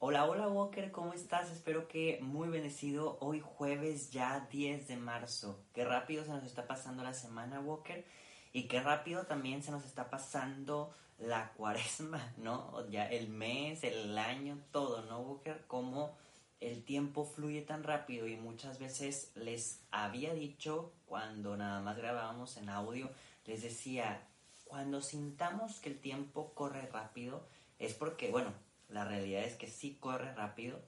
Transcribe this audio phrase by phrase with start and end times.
[0.00, 1.50] Hola, hola Walker, ¿cómo estás?
[1.50, 5.64] Espero que muy bendecido hoy jueves ya 10 de marzo.
[5.74, 8.06] Qué rápido se nos está pasando la semana Walker
[8.52, 12.88] y qué rápido también se nos está pasando la cuaresma, ¿no?
[12.90, 15.64] Ya el mes, el año, todo, ¿no Walker?
[15.66, 16.16] Cómo
[16.60, 22.56] el tiempo fluye tan rápido y muchas veces les había dicho cuando nada más grabábamos
[22.56, 23.10] en audio,
[23.46, 24.28] les decía,
[24.64, 27.42] cuando sintamos que el tiempo corre rápido,
[27.80, 28.52] es porque, bueno,
[28.88, 30.80] la realidad es que sí corre rápido,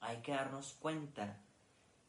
[0.00, 1.40] hay que darnos cuenta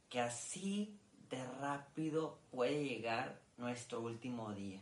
[0.09, 0.99] que así
[1.30, 4.81] de rápido puede llegar nuestro último día.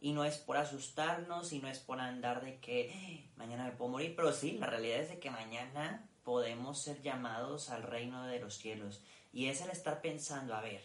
[0.00, 3.72] Y no es por asustarnos y no es por andar de que eh, mañana me
[3.72, 8.26] puedo morir, pero sí, la realidad es de que mañana podemos ser llamados al reino
[8.26, 9.02] de los cielos.
[9.32, 10.82] Y es el estar pensando, a ver,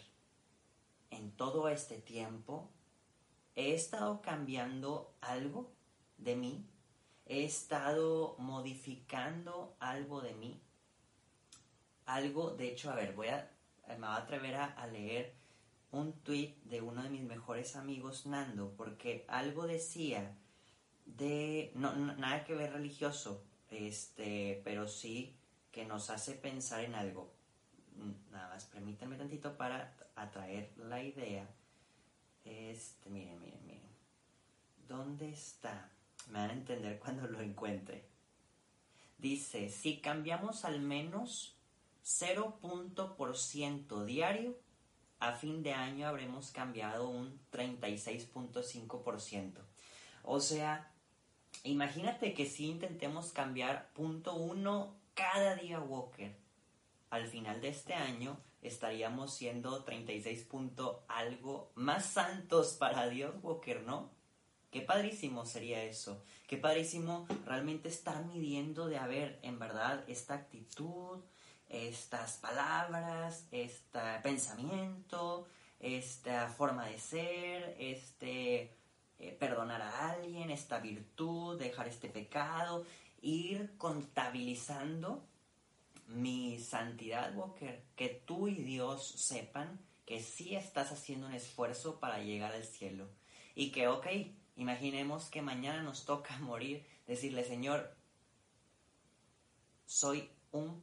[1.10, 2.70] en todo este tiempo,
[3.56, 5.70] ¿he estado cambiando algo
[6.18, 6.64] de mí?
[7.30, 10.60] ¿He estado modificando algo de mí?
[12.04, 13.48] Algo, de hecho, a ver, voy a,
[13.86, 15.32] me voy a atrever a, leer
[15.92, 20.36] un tweet de uno de mis mejores amigos, Nando, porque algo decía
[21.06, 25.36] de, no, nada que ver religioso, este, pero sí
[25.70, 27.32] que nos hace pensar en algo.
[28.32, 31.48] Nada más, permítanme tantito para atraer la idea.
[32.44, 33.88] Este, miren, miren, miren.
[34.88, 35.92] ¿Dónde está?
[36.28, 38.08] Me van a entender cuando lo encuentre.
[39.18, 41.56] Dice, si cambiamos al menos
[42.04, 44.58] 0.% diario,
[45.18, 49.60] a fin de año habremos cambiado un 36.5%.
[50.22, 50.90] O sea,
[51.64, 56.34] imagínate que si intentemos cambiar punto uno cada día Walker,
[57.10, 63.82] al final de este año estaríamos siendo 36 punto algo más santos para Dios Walker,
[63.82, 64.10] ¿no?
[64.70, 66.22] Qué padrísimo sería eso.
[66.46, 71.18] Qué padrísimo realmente estar midiendo de haber en verdad esta actitud,
[71.68, 75.48] estas palabras, este pensamiento,
[75.80, 78.76] esta forma de ser, este
[79.18, 82.84] eh, perdonar a alguien, esta virtud, dejar este pecado,
[83.22, 85.26] ir contabilizando
[86.06, 92.18] mi santidad, Walker, que tú y Dios sepan que sí estás haciendo un esfuerzo para
[92.18, 93.08] llegar al cielo.
[93.54, 94.06] Y que, ok,
[94.60, 97.94] imaginemos que mañana nos toca morir, decirle, Señor,
[99.86, 100.82] soy un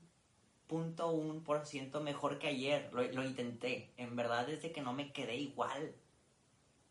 [0.68, 4.92] punto un por ciento mejor que ayer, lo, lo intenté, en verdad desde que no
[4.92, 5.96] me quedé igual,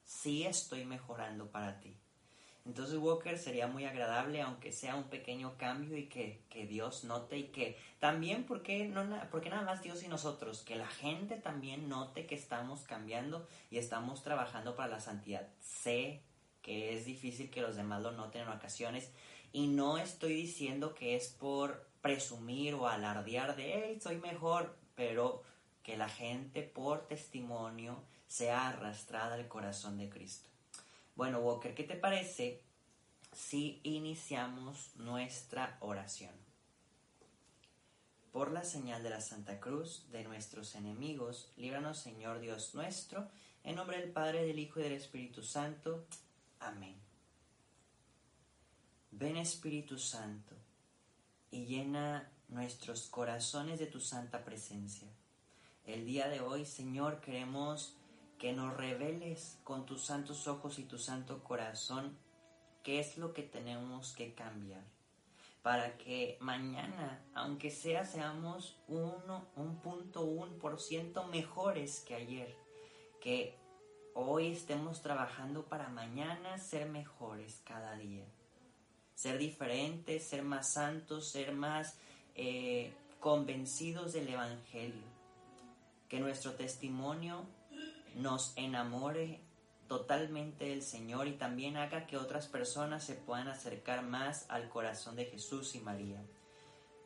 [0.04, 1.96] sí estoy mejorando para ti.
[2.66, 7.44] Entonces Walker sería muy agradable, aunque sea un pequeño cambio y que, Dios note y
[7.44, 10.62] que también, porque no, porque nada más Dios y nosotros?
[10.62, 15.48] Que la gente también note que estamos cambiando y estamos trabajando para la santidad.
[15.60, 16.22] Sé
[16.66, 19.12] que es difícil que los demás lo noten en ocasiones
[19.52, 25.44] y no estoy diciendo que es por presumir o alardear de, hey, soy mejor, pero
[25.84, 30.48] que la gente por testimonio sea arrastrada al corazón de Cristo.
[31.14, 32.64] Bueno, Walker, ¿qué te parece
[33.32, 36.34] si iniciamos nuestra oración?
[38.32, 43.28] Por la señal de la Santa Cruz de nuestros enemigos, líbranos Señor Dios nuestro,
[43.62, 46.04] en nombre del Padre, del Hijo y del Espíritu Santo.
[46.60, 46.96] Amén.
[49.10, 50.54] Ven Espíritu Santo
[51.50, 55.08] y llena nuestros corazones de tu santa presencia.
[55.84, 57.96] El día de hoy, Señor, queremos
[58.38, 62.16] que nos reveles con tus santos ojos y tu santo corazón
[62.82, 64.84] qué es lo que tenemos que cambiar.
[65.62, 72.56] Para que mañana, aunque sea, seamos uno, un punto, un por ciento mejores que ayer.
[73.20, 73.58] Que
[74.16, 78.24] hoy estemos trabajando para mañana ser mejores cada día.
[79.14, 81.98] Ser diferentes, ser más santos, ser más
[82.34, 85.04] eh, convencidos del Evangelio.
[86.08, 87.44] Que nuestro testimonio
[88.14, 89.40] nos enamore
[89.86, 95.16] totalmente del Señor y también haga que otras personas se puedan acercar más al corazón
[95.16, 96.24] de Jesús y María.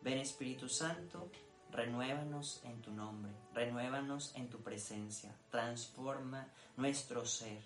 [0.01, 1.29] Ven Espíritu Santo,
[1.73, 7.63] renuévanos en tu nombre, renuévanos en tu presencia, transforma nuestro ser,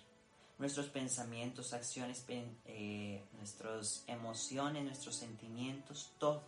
[0.57, 6.43] nuestros pensamientos, acciones, eh, nuestras emociones, nuestros sentimientos, todo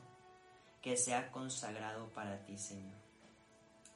[0.81, 2.95] que sea consagrado para ti, Señor.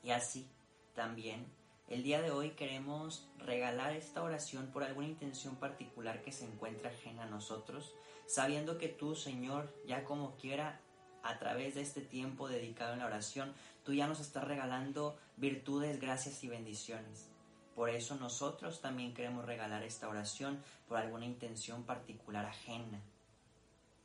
[0.04, 0.50] Y así
[0.94, 1.46] también
[1.92, 6.90] el día de hoy queremos regalar esta oración por alguna intención particular que se encuentra
[6.90, 7.94] ajena a nosotros,
[8.28, 10.80] sabiendo que tú, Señor, ya como quiera,
[11.24, 13.54] a través de este tiempo dedicado en la oración,
[13.84, 17.28] tú ya nos estás regalando virtudes, gracias y bendiciones.
[17.76, 23.00] Por eso nosotros también queremos regalar esta oración por alguna intención particular ajena,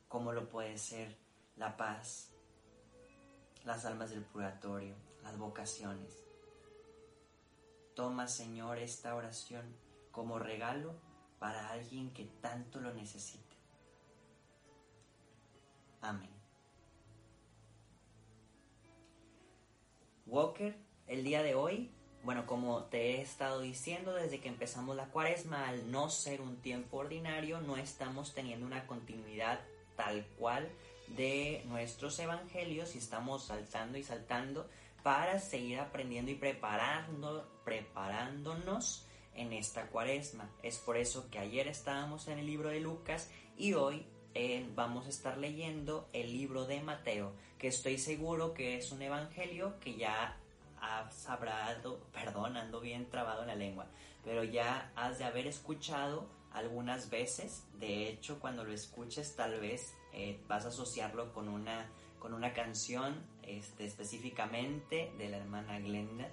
[0.07, 1.17] como lo puede ser
[1.57, 2.29] la paz,
[3.65, 6.23] las almas del purgatorio, las vocaciones.
[7.95, 9.65] Toma, Señor, esta oración
[10.11, 10.95] como regalo
[11.39, 13.57] para alguien que tanto lo necesite.
[16.01, 16.36] Amén.
[20.27, 20.75] Walker,
[21.07, 21.89] el día de hoy,
[22.23, 26.57] bueno, como te he estado diciendo desde que empezamos la cuaresma, al no ser un
[26.57, 29.59] tiempo ordinario, no estamos teniendo una continuidad
[29.95, 30.67] tal cual
[31.15, 34.69] de nuestros evangelios y estamos saltando y saltando
[35.03, 40.49] para seguir aprendiendo y preparando, preparándonos en esta cuaresma.
[40.63, 44.05] Es por eso que ayer estábamos en el libro de Lucas y hoy
[44.39, 49.01] eh, vamos a estar leyendo el libro de Mateo, que estoy seguro que es un
[49.01, 50.37] evangelio que ya
[50.79, 53.87] has hablado, perdón, ando bien trabado en la lengua,
[54.23, 57.63] pero ya has de haber escuchado algunas veces.
[57.79, 61.89] De hecho, cuando lo escuches, tal vez eh, vas a asociarlo con una,
[62.19, 66.29] con una canción este, específicamente de la hermana Glenda.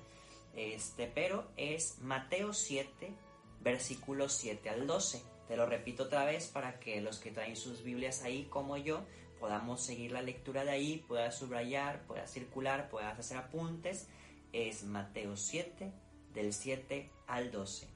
[0.54, 3.14] Este, pero es Mateo 7,
[3.62, 5.33] versículos 7 al 12.
[5.48, 9.04] Te lo repito otra vez para que los que traen sus Biblias ahí como yo
[9.44, 14.08] podamos seguir la lectura de ahí, puedas subrayar, puedas circular, puedas hacer apuntes.
[14.54, 15.92] Es Mateo 7,
[16.32, 17.86] del 7 al 12.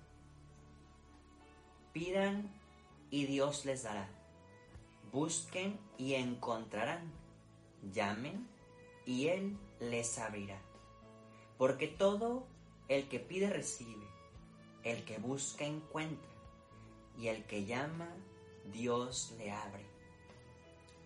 [1.95, 2.53] Pidan
[3.11, 4.11] y Dios les dará.
[5.11, 7.11] Busquen y encontrarán.
[7.95, 8.47] Llamen
[9.07, 10.61] y Él les abrirá.
[11.57, 12.47] Porque todo
[12.89, 14.07] el que pide recibe,
[14.85, 16.28] el que busca encuentra,
[17.19, 18.09] y el que llama,
[18.73, 19.85] Dios le abre.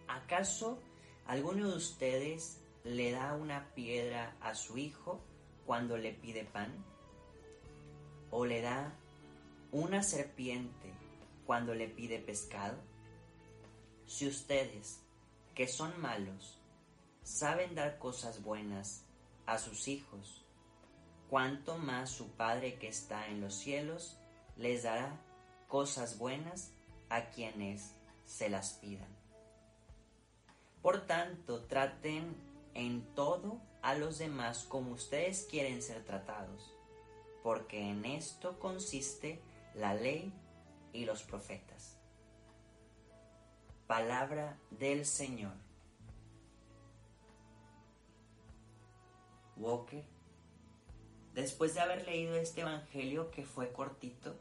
[0.07, 0.79] ¿Acaso
[1.27, 5.21] alguno de ustedes le da una piedra a su hijo
[5.65, 6.85] cuando le pide pan?
[8.31, 8.95] ¿O le da
[9.71, 10.93] una serpiente
[11.47, 12.77] cuando le pide pescado?
[14.07, 15.01] Si ustedes,
[15.55, 16.61] que son malos,
[17.23, 19.07] saben dar cosas buenas
[19.47, 20.45] a sus hijos,
[21.31, 24.19] cuanto más su Padre que está en los cielos
[24.57, 25.19] les dará
[25.73, 26.71] cosas buenas
[27.09, 27.95] a quienes
[28.27, 29.09] se las pidan.
[30.83, 32.37] Por tanto, traten
[32.75, 36.71] en todo a los demás como ustedes quieren ser tratados,
[37.43, 39.41] porque en esto consiste
[39.75, 40.31] la ley
[40.93, 41.97] y los profetas.
[43.87, 45.55] Palabra del Señor.
[49.57, 50.05] Walker,
[51.33, 54.37] después de haber leído este Evangelio que fue cortito,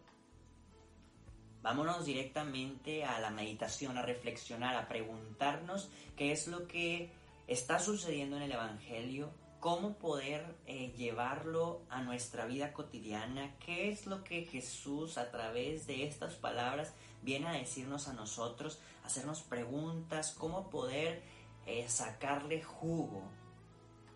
[1.62, 7.12] vámonos directamente a la meditación, a reflexionar, a preguntarnos qué es lo que
[7.48, 14.08] está sucediendo en el Evangelio, cómo poder eh, llevarlo a nuestra vida cotidiana, qué es
[14.08, 20.34] lo que Jesús a través de estas palabras viene a decirnos a nosotros, hacernos preguntas,
[20.38, 21.22] cómo poder
[21.68, 23.22] eh, sacarle jugo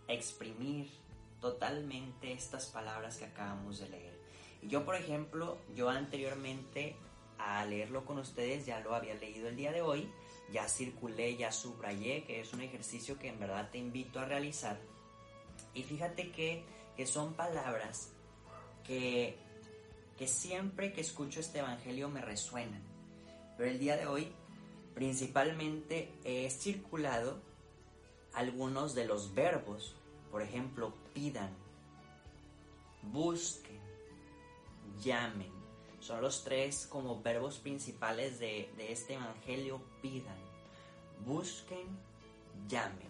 [0.07, 0.89] exprimir
[1.41, 4.19] totalmente estas palabras que acabamos de leer.
[4.63, 6.95] Yo, por ejemplo, yo anteriormente
[7.45, 10.09] a leerlo con ustedes ya lo había leído el día de hoy,
[10.51, 14.79] ya circulé, ya subrayé, que es un ejercicio que en verdad te invito a realizar.
[15.73, 16.63] Y fíjate que,
[16.97, 18.11] que son palabras
[18.83, 19.37] que,
[20.17, 22.81] que siempre que escucho este Evangelio me resuenan.
[23.57, 24.31] Pero el día de hoy
[24.95, 27.41] principalmente he circulado
[28.33, 29.95] algunos de los verbos.
[30.31, 31.51] Por ejemplo, pidan,
[33.03, 33.79] busquen,
[35.03, 35.54] llamen.
[36.05, 39.81] Son los tres como verbos principales de, de este Evangelio.
[40.03, 40.37] Pidan,
[41.25, 41.87] busquen,
[42.67, 43.09] llamen.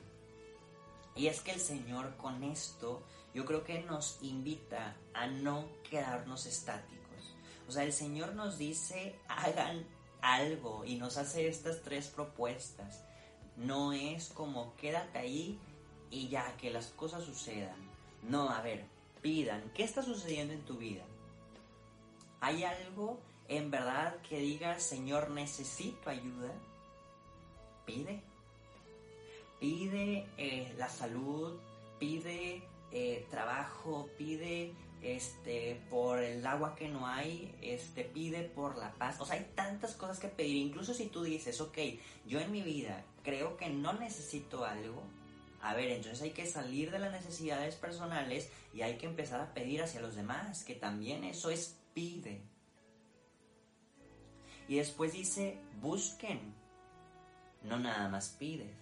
[1.14, 6.46] Y es que el Señor con esto yo creo que nos invita a no quedarnos
[6.46, 7.36] estáticos.
[7.68, 9.86] O sea, el Señor nos dice hagan
[10.22, 13.04] algo y nos hace estas tres propuestas.
[13.58, 15.60] No es como quédate ahí
[16.10, 17.76] y ya que las cosas sucedan.
[18.24, 18.86] No, a ver,
[19.22, 21.04] pidan, ¿qué está sucediendo en tu vida?
[22.42, 26.52] ¿Hay algo en verdad que diga, Señor, necesito ayuda?
[27.86, 28.22] Pide.
[29.60, 31.58] Pide eh, la salud,
[32.00, 38.94] pide eh, trabajo, pide este, por el agua que no hay, este, pide por la
[38.94, 39.20] paz.
[39.22, 40.58] O sea, hay tantas cosas que pedir.
[40.58, 41.78] Incluso si tú dices, ok,
[42.26, 45.04] yo en mi vida creo que no necesito algo.
[45.62, 49.54] A ver, entonces hay que salir de las necesidades personales y hay que empezar a
[49.54, 52.44] pedir hacia los demás, que también eso es pide.
[54.68, 56.54] Y después dice, busquen.
[57.64, 58.76] No nada más pides.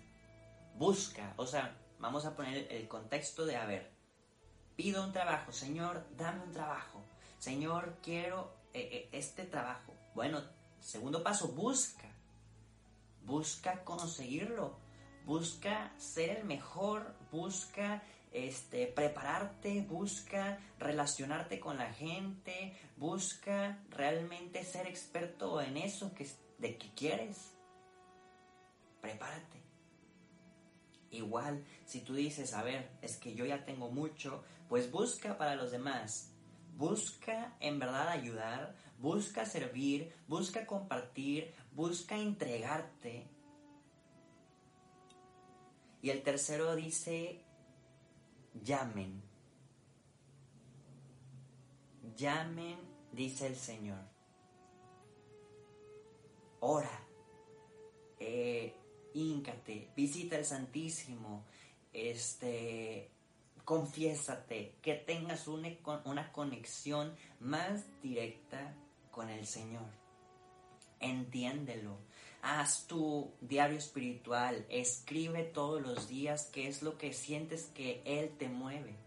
[0.78, 1.34] Busca.
[1.38, 3.92] O sea, vamos a poner el contexto de, a ver,
[4.76, 7.02] pido un trabajo, Señor, dame un trabajo.
[7.40, 9.94] Señor, quiero eh, eh, este trabajo.
[10.16, 10.42] Bueno,
[10.82, 12.10] segundo paso, busca.
[13.24, 14.83] Busca conseguirlo.
[15.26, 24.88] Busca ser el mejor, busca este, prepararte, busca relacionarte con la gente, busca realmente ser
[24.88, 26.28] experto en eso que,
[26.58, 27.54] de que quieres.
[29.02, 29.62] Prepárate.
[31.12, 35.56] Igual, si tú dices, a ver, es que yo ya tengo mucho, pues busca para
[35.56, 36.32] los demás.
[36.76, 43.28] Busca en verdad ayudar, busca servir, busca compartir, busca entregarte.
[46.04, 47.40] Y el tercero dice,
[48.62, 49.24] llamen.
[52.18, 52.78] Llamen,
[53.14, 54.02] dice el Señor.
[56.60, 57.08] Ora.
[58.20, 58.76] Eh,
[59.96, 61.46] visita el Santísimo,
[61.94, 63.10] este,
[63.64, 68.76] confiésate, que tengas una conexión más directa
[69.10, 69.86] con el Señor.
[71.00, 71.98] Entiéndelo.
[72.46, 78.36] Haz tu diario espiritual, escribe todos los días qué es lo que sientes que Él
[78.38, 78.98] te mueve.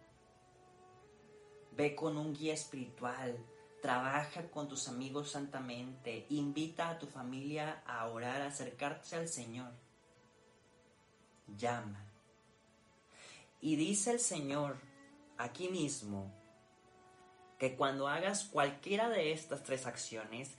[1.72, 3.36] Ve con un guía espiritual,
[3.82, 9.70] trabaja con tus amigos santamente, invita a tu familia a orar, a acercarse al Señor
[11.56, 12.04] llama.
[13.60, 14.78] Y dice el Señor
[15.38, 16.32] aquí mismo
[17.58, 20.50] que cuando hagas cualquiera de estas tres acciones,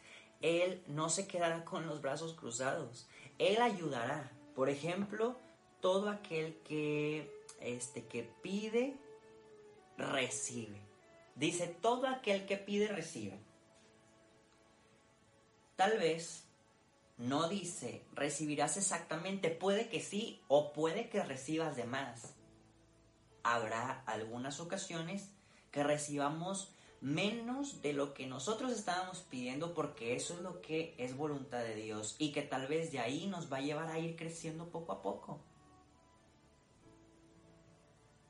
[0.41, 3.07] Él no se quedará con los brazos cruzados.
[3.37, 4.31] Él ayudará.
[4.55, 5.37] Por ejemplo,
[5.81, 8.95] todo aquel que, este, que pide,
[9.97, 10.81] recibe.
[11.35, 13.39] Dice, todo aquel que pide, recibe.
[15.75, 16.47] Tal vez
[17.17, 22.33] no dice, recibirás exactamente, puede que sí o puede que recibas de más.
[23.43, 25.29] Habrá algunas ocasiones
[25.71, 31.15] que recibamos menos de lo que nosotros estábamos pidiendo porque eso es lo que es
[31.15, 34.15] voluntad de Dios y que tal vez de ahí nos va a llevar a ir
[34.15, 35.39] creciendo poco a poco.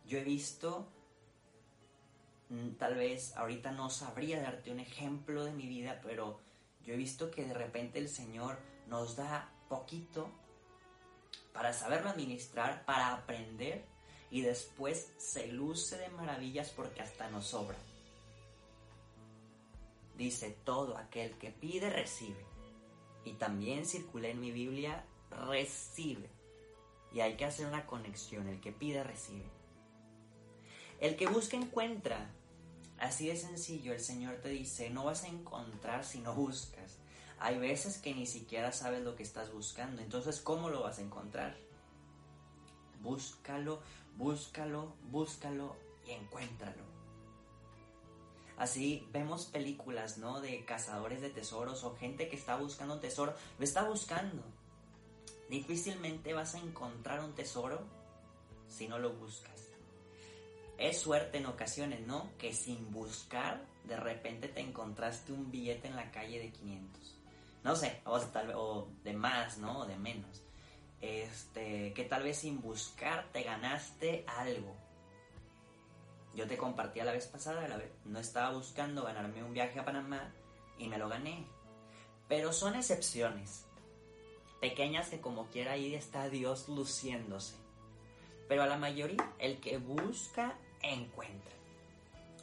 [0.05, 0.87] Yo he visto,
[2.49, 6.39] mm, tal vez ahorita no sabría darte un ejemplo de mi vida, pero
[6.85, 8.57] yo he visto que de repente el Señor
[8.87, 10.29] nos da poquito
[11.53, 13.85] para saberlo administrar, para aprender
[14.29, 17.77] y después se luce de maravillas porque hasta nos sobra.
[20.17, 22.45] Dice, todo aquel que pide, recibe.
[23.23, 26.29] Y también circulé en mi Biblia, recibe.
[27.13, 29.49] Y hay que hacer una conexión, el que pide, recibe.
[30.99, 32.31] El que busca, encuentra.
[32.97, 36.97] Así de sencillo, el Señor te dice, no vas a encontrar si no buscas
[37.39, 40.01] hay veces que ni siquiera sabes lo que estás buscando.
[40.01, 41.55] Entonces, ¿cómo lo vas a encontrar?
[43.01, 43.81] Búscalo,
[44.15, 45.75] búscalo, búscalo
[46.07, 46.96] y encuéntralo.
[48.57, 50.41] Así vemos películas, ¿no?
[50.41, 53.35] De cazadores de tesoros o gente que está buscando un tesoro.
[53.57, 54.43] Lo está buscando.
[55.49, 57.81] Difícilmente vas a encontrar un tesoro
[58.67, 59.69] si no lo buscas.
[60.77, 62.29] Es suerte en ocasiones, ¿no?
[62.37, 67.17] Que sin buscar, de repente te encontraste un billete en la calle de 500
[67.67, 69.79] no sé, o, de más, ¿no?
[69.79, 70.41] O de menos.
[71.01, 74.73] Este, que tal vez sin buscar te ganaste algo.
[76.37, 77.67] Yo te compartí la vez pasada,
[78.05, 80.31] no estaba buscando ganarme un viaje a Panamá
[80.77, 81.47] y me lo gané.
[82.27, 83.65] Pero son excepciones.
[84.61, 87.55] Pequeñas que como quiera ahí está Dios luciéndose.
[88.47, 91.53] Pero a la mayoría, el que busca, encuentra.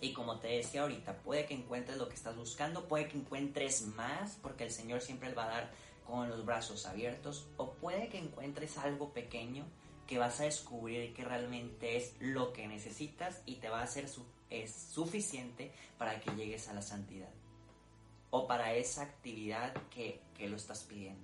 [0.01, 3.83] Y como te decía ahorita, puede que encuentres lo que estás buscando, puede que encuentres
[3.83, 5.71] más, porque el Señor siempre va a dar
[6.05, 9.65] con los brazos abiertos, o puede que encuentres algo pequeño
[10.06, 14.08] que vas a descubrir que realmente es lo que necesitas y te va a ser
[14.50, 17.30] es suficiente para que llegues a la santidad
[18.30, 21.23] o para esa actividad que, que lo estás pidiendo.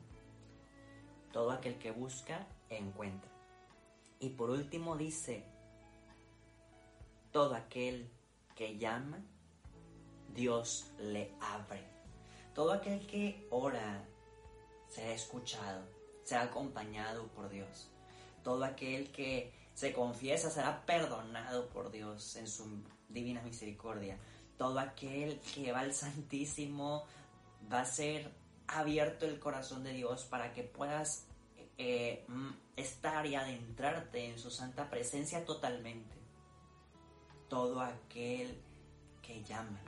[1.32, 3.30] Todo aquel que busca, encuentra.
[4.20, 5.44] Y por último dice,
[7.32, 8.08] todo aquel
[8.54, 9.18] que llama,
[10.34, 11.82] Dios le abre.
[12.54, 14.04] Todo aquel que ora
[14.88, 15.82] será escuchado,
[16.22, 17.90] será acompañado por Dios.
[18.42, 22.66] Todo aquel que se confiesa será perdonado por Dios en su
[23.08, 24.18] divina misericordia.
[24.56, 27.04] Todo aquel que va al Santísimo
[27.72, 28.30] va a ser
[28.66, 31.26] abierto el corazón de Dios para que puedas
[31.78, 32.26] eh,
[32.76, 36.20] estar y adentrarte en su santa presencia totalmente
[37.50, 38.62] todo aquel
[39.20, 39.80] que llama.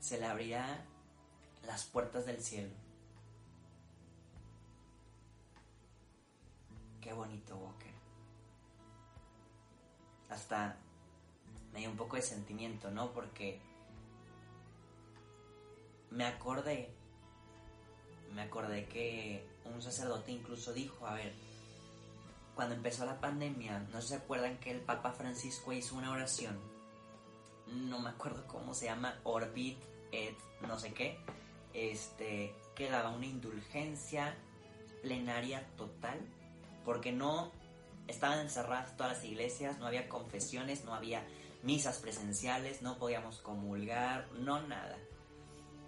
[0.00, 0.84] Se le abrirá
[1.64, 2.85] las puertas del cielo.
[7.06, 7.92] Qué bonito, Walker.
[10.28, 10.76] Hasta
[11.72, 13.12] me dio un poco de sentimiento, ¿no?
[13.12, 13.60] Porque
[16.10, 16.92] me acordé,
[18.34, 21.32] me acordé que un sacerdote incluso dijo, a ver,
[22.56, 26.58] cuando empezó la pandemia, no se acuerdan que el Papa Francisco hizo una oración,
[27.68, 29.78] no me acuerdo cómo se llama, Orbit
[30.10, 31.20] et no sé qué,
[31.72, 34.34] este, que daba una indulgencia
[35.02, 36.18] plenaria total,
[36.86, 37.50] porque no
[38.06, 41.26] estaban encerradas todas las iglesias, no había confesiones, no había
[41.64, 44.96] misas presenciales, no podíamos comulgar, no nada.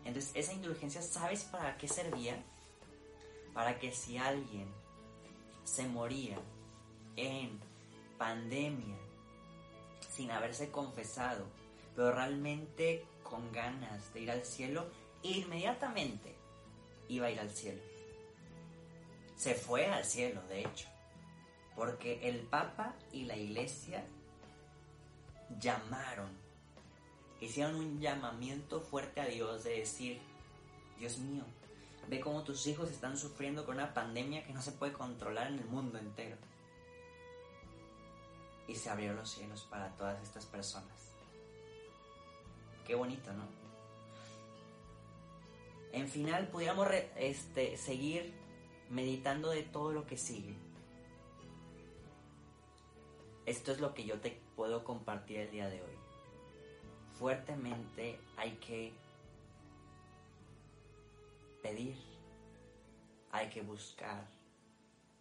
[0.04, 2.42] Entonces, esa indulgencia, ¿sabes para qué servía?
[3.54, 4.68] Para que si alguien
[5.62, 6.36] se moría
[7.14, 7.60] en
[8.18, 8.96] pandemia
[10.10, 11.46] sin haberse confesado,
[11.94, 14.90] pero realmente con ganas de ir al cielo,
[15.22, 16.34] inmediatamente
[17.08, 17.87] iba a ir al cielo.
[19.38, 20.88] Se fue al cielo, de hecho,
[21.76, 24.04] porque el Papa y la Iglesia
[25.60, 26.36] llamaron,
[27.40, 30.20] hicieron un llamamiento fuerte a Dios de decir,
[30.98, 31.44] Dios mío,
[32.08, 35.60] ve cómo tus hijos están sufriendo con una pandemia que no se puede controlar en
[35.60, 36.36] el mundo entero.
[38.66, 41.12] Y se abrieron los cielos para todas estas personas.
[42.84, 43.44] Qué bonito, ¿no?
[45.92, 48.47] En final, pudiéramos este, seguir
[48.90, 50.56] meditando de todo lo que sigue.
[53.46, 55.96] Esto es lo que yo te puedo compartir el día de hoy.
[57.18, 58.92] Fuertemente hay que
[61.62, 61.96] pedir,
[63.32, 64.28] hay que buscar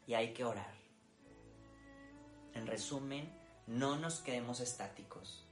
[0.05, 0.73] y hay que orar.
[2.53, 3.31] En resumen,
[3.65, 5.45] no nos quedemos estáticos.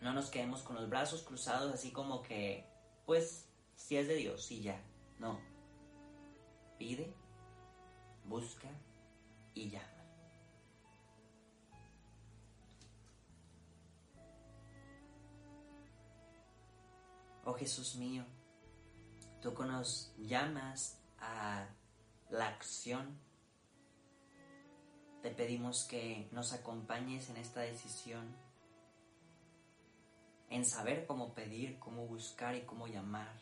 [0.00, 2.64] No nos quedemos con los brazos cruzados así como que,
[3.06, 4.80] pues, si es de Dios y ya.
[5.18, 5.40] No.
[6.78, 7.12] Pide,
[8.28, 8.68] busca
[9.54, 9.96] y llama.
[17.44, 18.24] Oh Jesús mío,
[19.40, 21.68] tú que nos llamas a
[22.28, 23.20] la acción,
[25.22, 28.34] te pedimos que nos acompañes en esta decisión,
[30.50, 33.40] en saber cómo pedir, cómo buscar y cómo llamar,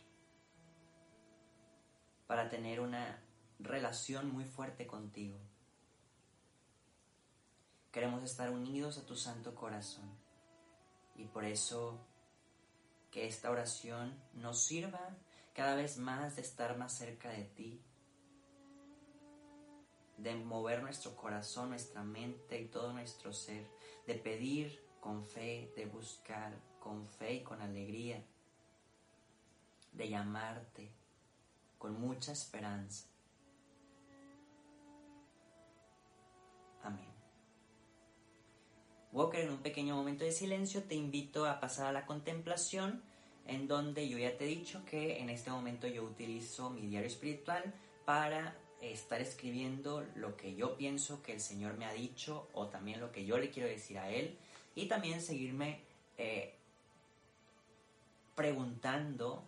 [2.26, 3.23] para tener una
[3.64, 5.38] relación muy fuerte contigo.
[7.90, 10.10] Queremos estar unidos a tu santo corazón
[11.16, 11.98] y por eso
[13.10, 15.16] que esta oración nos sirva
[15.54, 17.80] cada vez más de estar más cerca de ti,
[20.16, 23.66] de mover nuestro corazón, nuestra mente y todo nuestro ser,
[24.06, 28.24] de pedir con fe, de buscar con fe y con alegría,
[29.92, 30.90] de llamarte
[31.78, 33.13] con mucha esperanza.
[39.14, 43.00] Walker, en un pequeño momento de silencio te invito a pasar a la contemplación,
[43.46, 47.06] en donde yo ya te he dicho que en este momento yo utilizo mi diario
[47.06, 47.62] espiritual
[48.04, 53.00] para estar escribiendo lo que yo pienso que el Señor me ha dicho o también
[53.00, 54.36] lo que yo le quiero decir a Él
[54.74, 55.78] y también seguirme
[56.18, 56.56] eh,
[58.34, 59.44] preguntando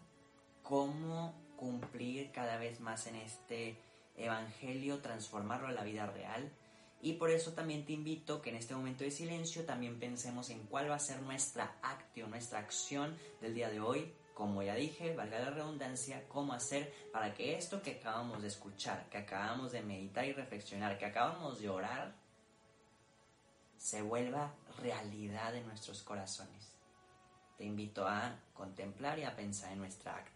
[0.63, 3.77] cómo cumplir cada vez más en este
[4.17, 6.53] Evangelio, transformarlo a la vida real
[7.01, 10.65] y por eso también te invito que en este momento de silencio también pensemos en
[10.65, 14.13] cuál va a ser nuestra acción, nuestra acción del día de hoy.
[14.35, 19.09] Como ya dije, valga la redundancia, cómo hacer para que esto que acabamos de escuchar,
[19.09, 22.15] que acabamos de meditar y reflexionar, que acabamos de orar,
[23.79, 26.75] se vuelva realidad en nuestros corazones.
[27.57, 30.36] Te invito a contemplar y a pensar en nuestra acción.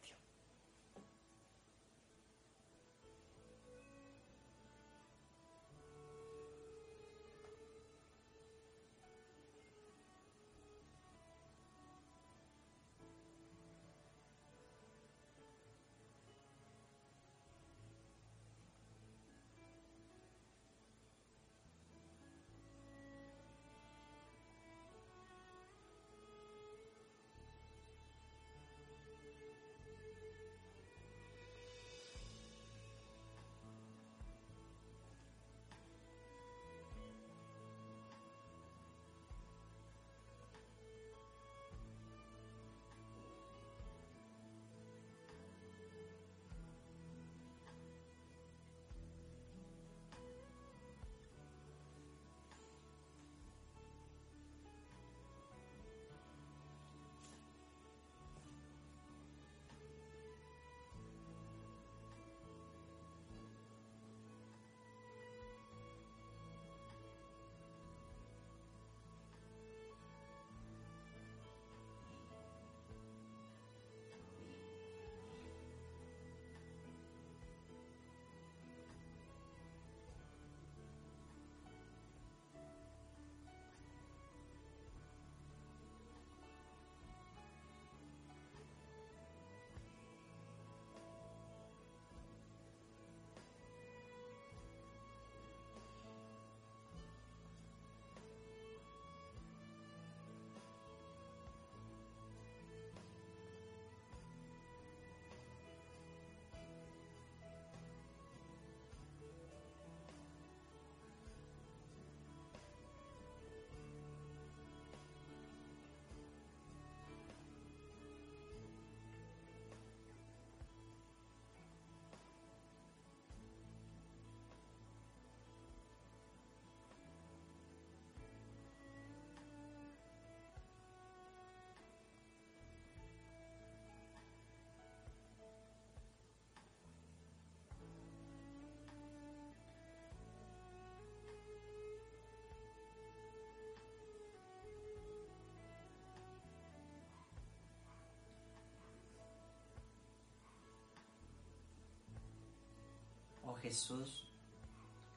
[153.60, 154.26] Jesús,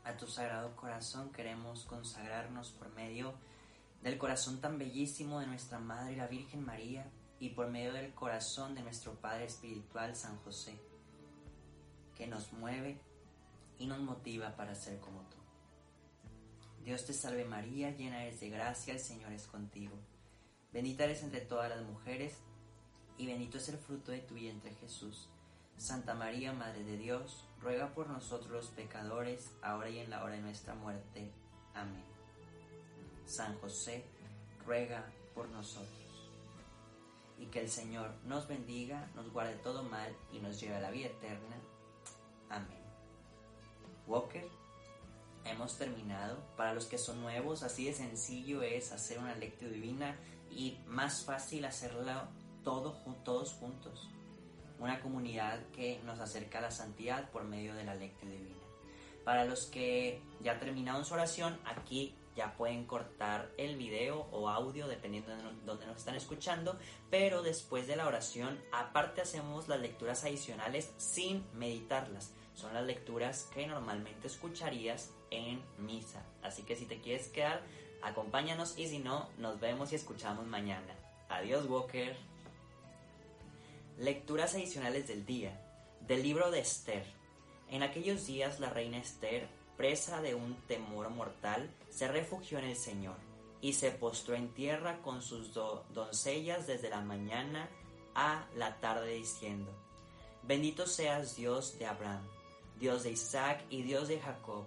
[0.04, 3.34] a tu sagrado corazón queremos consagrarnos por medio
[4.02, 8.76] del corazón tan bellísimo de nuestra Madre la Virgen María y por medio del corazón
[8.76, 10.78] de nuestro Padre Espiritual San José,
[12.16, 13.00] que nos mueve
[13.80, 15.38] y nos motiva para ser como tú.
[16.84, 19.98] Dios te salve María, llena eres de gracia, el Señor es contigo.
[20.74, 22.38] Bendita eres entre todas las mujeres
[23.18, 25.30] y bendito es el fruto de tu vientre Jesús.
[25.78, 30.36] Santa María, Madre de Dios, ruega por nosotros los pecadores, ahora y en la hora
[30.36, 31.32] de nuestra muerte.
[31.74, 32.04] Amén.
[33.26, 34.06] San José,
[34.66, 35.90] ruega por nosotros.
[37.40, 40.92] Y que el Señor nos bendiga, nos guarde todo mal y nos lleve a la
[40.92, 41.58] vida eterna.
[42.50, 42.84] Amén.
[44.08, 44.48] Walker,
[45.46, 46.38] hemos terminado.
[46.58, 50.18] Para los que son nuevos, así de sencillo es hacer una lectura divina
[50.52, 52.30] y más fácil hacerla
[52.64, 54.10] todo, todos juntos.
[54.80, 58.64] Una comunidad que nos acerca a la santidad por medio de la lectura divina.
[59.24, 64.88] Para los que ya terminaron su oración, aquí ya pueden cortar el video o audio
[64.88, 66.78] dependiendo de dónde nos están escuchando,
[67.10, 72.34] pero después de la oración aparte hacemos las lecturas adicionales sin meditarlas.
[72.56, 76.24] Son las lecturas que normalmente escucharías en misa.
[76.42, 77.62] Así que si te quieres quedar,
[78.02, 80.96] acompáñanos y si no, nos vemos y escuchamos mañana.
[81.30, 82.33] Adiós Walker.
[83.98, 85.62] Lecturas adicionales del día.
[86.02, 87.06] Del libro de Esther.
[87.70, 92.76] En aquellos días la reina Esther presa de un temor mortal, se refugió en el
[92.76, 93.16] Señor
[93.62, 97.70] y se postró en tierra con sus doncellas desde la mañana
[98.16, 99.72] a la tarde diciendo,
[100.42, 102.28] Bendito seas Dios de Abraham,
[102.80, 104.66] Dios de Isaac y Dios de Jacob,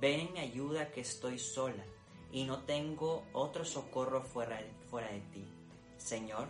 [0.00, 1.84] ven en mi ayuda que estoy sola
[2.32, 5.44] y no tengo otro socorro fuera, fuera de ti.
[5.98, 6.48] Señor,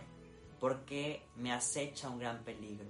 [0.61, 2.85] porque me acecha un gran peligro.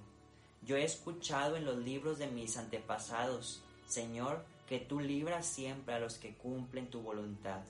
[0.62, 6.00] Yo he escuchado en los libros de mis antepasados, Señor, que tú libras siempre a
[6.00, 7.62] los que cumplen tu voluntad.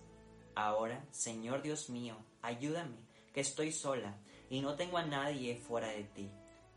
[0.56, 2.98] Ahora, Señor Dios mío, ayúdame,
[3.32, 4.18] que estoy sola
[4.50, 6.32] y no tengo a nadie fuera de ti.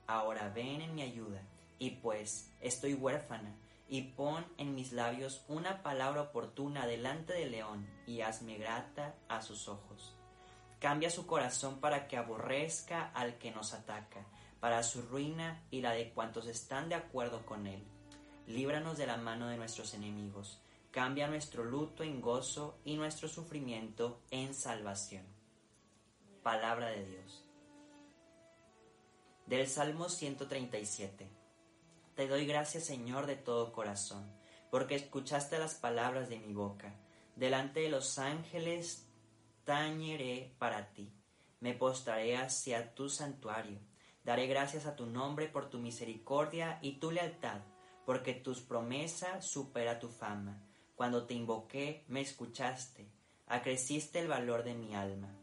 [0.07, 1.41] Ahora ven en mi ayuda,
[1.79, 3.57] y pues estoy huérfana,
[3.89, 9.41] y pon en mis labios una palabra oportuna delante del león, y hazme grata a
[9.41, 10.15] sus ojos.
[10.85, 14.27] Cambia su corazón para que aborrezca al que nos ataca,
[14.61, 17.83] para su ruina y la de cuantos están de acuerdo con él
[18.47, 24.21] líbranos de la mano de nuestros enemigos, cambia nuestro luto en gozo y nuestro sufrimiento
[24.31, 25.25] en salvación.
[26.43, 27.45] Palabra de Dios.
[29.47, 31.29] Del Salmo 137.
[32.15, 34.31] Te doy gracias Señor de todo corazón,
[34.71, 36.95] porque escuchaste las palabras de mi boca.
[37.37, 39.04] Delante de los ángeles
[39.65, 41.13] tañeré para ti.
[41.61, 43.81] Me postraré hacia tu santuario.
[44.23, 47.61] Daré gracias a tu nombre por tu misericordia y tu lealtad
[48.05, 50.63] porque tus promesas supera tu fama.
[50.95, 53.11] Cuando te invoqué, me escuchaste,
[53.47, 55.35] acreciste el valor de mi alma.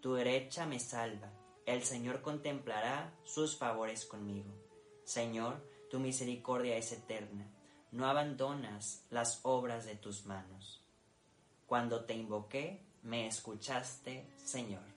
[0.00, 1.32] Tu derecha me salva,
[1.66, 4.54] el Señor contemplará sus favores conmigo.
[5.04, 7.50] Señor, tu misericordia es eterna,
[7.90, 10.84] no abandonas las obras de tus manos.
[11.66, 14.89] Cuando te invoqué, me escuchaste, Señor.